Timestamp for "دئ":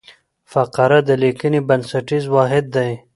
2.75-2.91